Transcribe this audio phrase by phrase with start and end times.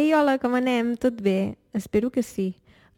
[0.00, 0.94] Ei, hola, com anem?
[0.96, 1.58] Tot bé?
[1.76, 2.54] Espero que sí.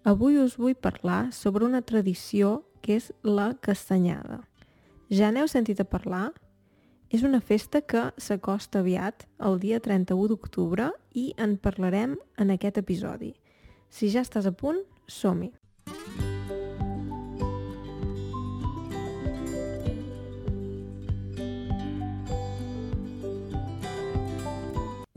[0.07, 4.37] Avui us vull parlar sobre una tradició que és la castanyada.
[5.11, 6.29] Ja n'heu sentit a parlar?
[7.11, 12.79] És una festa que s'acosta aviat, el dia 31 d'octubre, i en parlarem en aquest
[12.79, 13.33] episodi.
[13.91, 14.79] Si ja estàs a punt,
[15.11, 15.51] som-hi!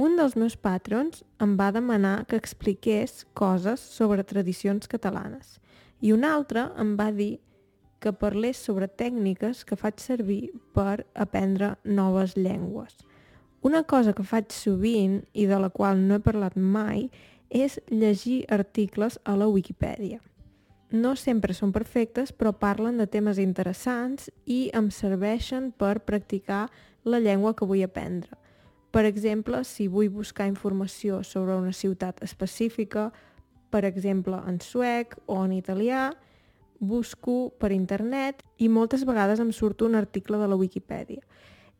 [0.06, 5.56] Un dels meus patrons em va demanar que expliqués coses sobre tradicions catalanes
[6.06, 7.39] i un altre em va dir
[8.04, 11.71] que parlés sobre tècniques que faig servir per aprendre
[12.02, 13.00] noves llengües.
[13.65, 17.07] Una cosa que faig sovint i de la qual no he parlat mai
[17.50, 20.21] és llegir articles a la Wikipedia.
[20.92, 26.68] No sempre són perfectes, però parlen de temes interessants i em serveixen per practicar
[27.04, 28.45] la llengua que vull aprendre.
[28.96, 33.09] Per exemple, si vull buscar informació sobre una ciutat específica,
[33.68, 36.14] per exemple en suec o en italià,
[36.80, 41.20] busco per internet i moltes vegades em surt un article de la Wikipedia.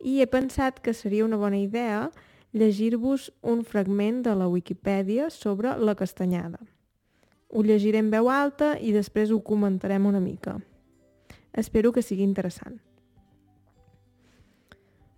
[0.04, 2.10] I he pensat que seria una bona idea
[2.52, 6.60] llegir-vos un fragment de la Wikipedia sobre la castanyada.
[7.48, 10.58] Ho llegiré en veu alta i després ho comentarem una mica.
[11.56, 12.82] Espero que sigui interessant.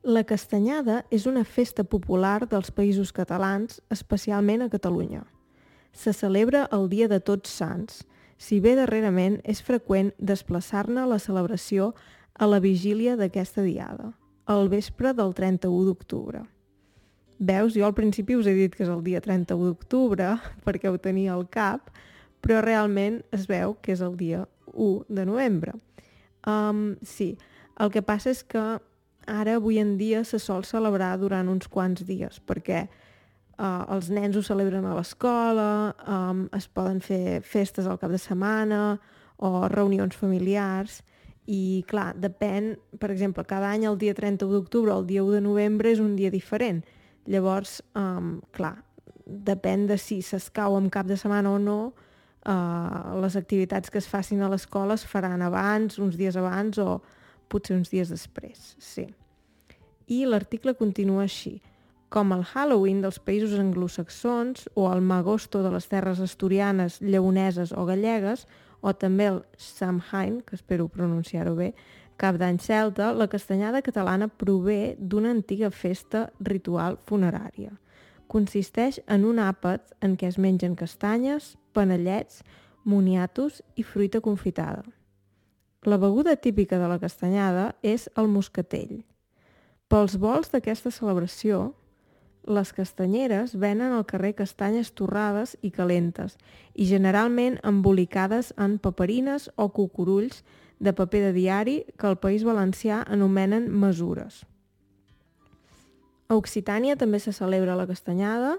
[0.03, 5.23] La castanyada és una festa popular dels països catalans, especialment a Catalunya.
[5.92, 8.04] Se celebra el dia de Tots Sants,
[8.38, 11.94] si bé darrerament és freqüent desplaçar-ne la celebració
[12.38, 14.14] a la vigília d'aquesta diada,
[14.45, 16.44] al vespre del 31 d'octubre.
[17.39, 21.02] Veus, jo al principi us he dit que és el dia 31 d'octubre, perquè ho
[21.02, 21.89] tenia al cap,
[22.42, 25.73] però realment es veu que és el dia 1 de novembre.
[26.48, 27.36] Um, sí,
[27.82, 28.78] el que passa és que
[29.28, 34.38] ara avui en dia se sol celebrar durant uns quants dies, perquè uh, els nens
[34.38, 38.98] ho celebren a l'escola, um, es poden fer festes al cap de setmana
[39.38, 41.02] o reunions familiars,
[41.48, 45.38] i clar, depèn, per exemple, cada any el dia 31 d'octubre o el dia 1
[45.38, 46.82] de novembre és un dia diferent.
[47.27, 48.76] Llavors, um, clar,
[49.26, 51.80] depèn de si s'escau en cap de setmana o no,
[52.48, 57.02] uh, les activitats que es facin a l'escola es faran abans, uns dies abans o
[57.49, 59.08] potser uns dies després, sí.
[60.08, 61.58] I l'article continua així.
[62.09, 67.83] Com el Halloween dels països anglosaxons o el Magosto de les terres asturianes, lleoneses o
[67.85, 68.45] gallegues,
[68.80, 71.73] o també el Samhain, que espero pronunciar-ho bé,
[72.17, 77.75] cap d'any celta, la castanyada catalana prové d'una antiga festa ritual funerària.
[78.27, 82.41] Consisteix en un àpat en què es mengen castanyes, panellets,
[82.83, 84.83] moniatos i fruita confitada.
[85.86, 89.04] La beguda típica de la castanyada és el moscatell.
[89.88, 91.76] Pels vols d'aquesta celebració,
[92.48, 96.38] les castanyeres venen al carrer castanyes torrades i calentes
[96.73, 100.43] i generalment embolicades en paperines o cucurulls
[100.80, 104.45] de paper de diari que al País Valencià anomenen mesures.
[106.27, 108.58] A Occitània també se celebra la castanyada,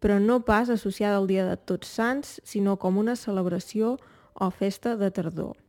[0.00, 3.96] però no pas associada al Dia de Tots Sants, sinó com una celebració
[4.34, 5.63] o festa de tardor.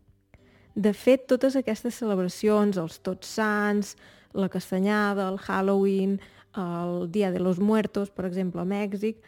[0.75, 3.95] De fet, totes aquestes celebracions, els Tots Sants,
[4.35, 6.19] la Castanyada, el Halloween,
[6.57, 9.21] el Dia de los Muertos, per exemple, a Mèxic,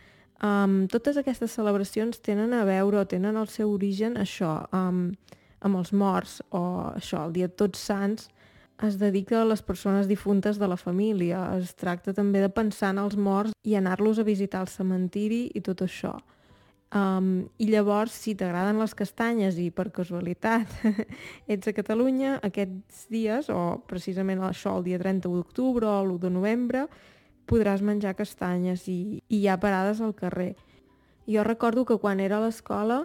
[0.44, 5.13] um, totes aquestes celebracions tenen a veure o tenen el seu origen això, um,
[5.63, 8.28] amb els morts o això, el Dia de Tots Sants,
[8.84, 11.40] es dedica a les persones difuntes de la família.
[11.58, 15.64] Es tracta també de pensar en els morts i anar-los a visitar al cementiri i
[15.66, 16.14] tot això.
[16.95, 20.71] Um, I llavors, si t'agraden les castanyes i per casualitat
[21.51, 26.31] ets a Catalunya, aquests dies, o precisament això, el dia 31 d'octubre o l'1 de
[26.31, 26.85] novembre,
[27.47, 30.53] podràs menjar castanyes i, i hi ha parades al carrer.
[31.27, 33.01] Jo recordo que quan era a l'escola,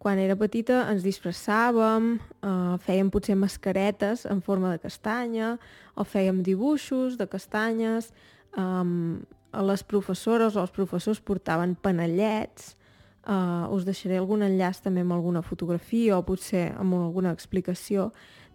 [0.00, 5.56] quan era petita, ens disfressàvem, uh, fèiem potser mascaretes en forma de castanya,
[5.96, 8.12] o fèiem dibuixos de castanyes,
[8.56, 9.20] um,
[9.52, 12.74] les professores o els professors portaven panellets,
[13.26, 18.12] Uh, us deixaré algun enllaç també amb alguna fotografia o potser amb alguna explicació.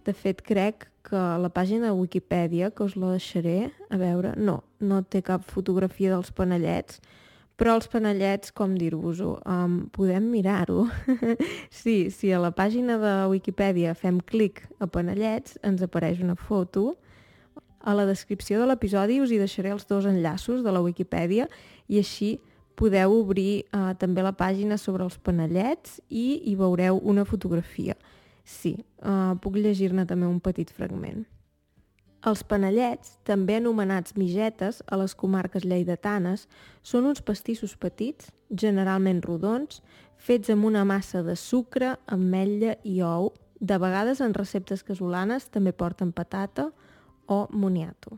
[0.08, 4.62] De fet, crec que la pàgina de Wikipedia, que us la deixaré, a veure, no,
[4.80, 7.02] no té cap fotografia dels panellets,
[7.60, 10.88] però els panellets, com dir-vos-ho, um, podem mirar-ho.
[11.82, 16.96] sí, si a la pàgina de Wikipedia fem clic a panellets, ens apareix una foto.
[17.84, 21.46] A la descripció de l'episodi us hi deixaré els dos enllaços de la Wikipedia
[21.86, 22.40] i així
[22.81, 27.94] podeu obrir eh, també la pàgina sobre els panellets i hi veureu una fotografia.
[28.44, 31.28] Sí, eh, puc llegir-ne també un petit fragment.
[32.25, 36.45] Els panellets, també anomenats migetes a les comarques lleidatanes,
[36.86, 38.30] són uns pastissos petits,
[38.63, 39.81] generalment rodons,
[40.22, 43.31] fets amb una massa de sucre, ametlla i ou.
[43.57, 46.69] De vegades en receptes casolanes també porten patata
[47.25, 48.18] o moniato.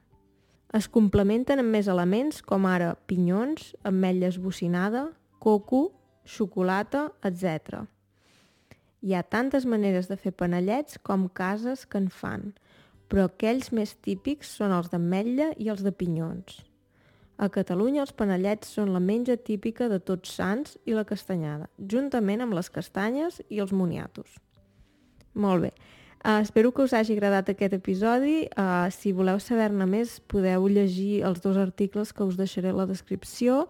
[0.74, 5.04] Es complementen amb més elements com ara pinyons, ametlles bocinada,
[5.38, 5.92] coco,
[6.26, 7.84] xocolata, etc.
[9.06, 12.56] Hi ha tantes maneres de fer panellets com cases que en fan,
[13.06, 16.64] però aquells més típics són els d'ametlla i els de pinyons.
[17.38, 22.42] A Catalunya els panellets són la menja típica de tots sants i la castanyada, juntament
[22.42, 24.40] amb les castanyes i els moniatos.
[25.38, 25.76] Molt bé.
[26.26, 28.48] Uh, espero que us hagi agradat aquest episodi.
[28.56, 32.86] Uh, si voleu saber-ne més, podeu llegir els dos articles que us deixaré a la
[32.88, 33.66] descripció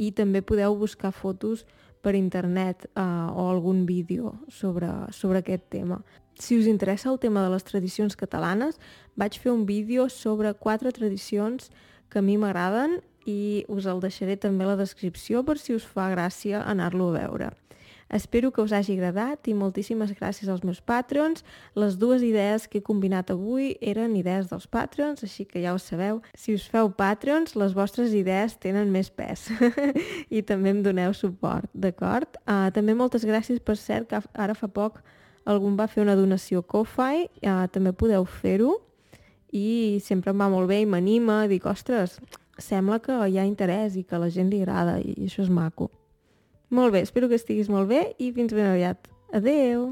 [0.00, 1.66] i també podeu buscar fotos
[2.00, 6.00] per internet uh, o algun vídeo sobre, sobre aquest tema.
[6.40, 8.80] Si us interessa el tema de les tradicions catalanes,
[9.14, 11.68] vaig fer un vídeo sobre quatre tradicions
[12.08, 15.84] que a mi m'agraden i us el deixaré també a la descripció per si us
[15.84, 17.52] fa gràcia anar-lo a veure.
[18.12, 21.40] Espero que us hagi agradat i moltíssimes gràcies als meus patrons.
[21.72, 25.78] Les dues idees que he combinat avui eren idees dels patrons, així que ja ho
[25.80, 26.20] sabeu.
[26.36, 29.46] Si us feu patrons, les vostres idees tenen més pes
[30.36, 32.36] i també em doneu suport, d'acord?
[32.44, 35.00] Uh, també moltes gràcies per cert que ara fa poc
[35.48, 38.76] algun va fer una donació Ko-Fi, uh, també podeu fer-ho
[39.56, 42.20] i sempre em va molt bé i m'anima, dic, ostres,
[42.60, 45.88] sembla que hi ha interès i que la gent li agrada i això és maco.
[46.72, 49.10] Molt bé, espero que estiguis molt bé i fins ben aviat.
[49.36, 49.90] Adeu!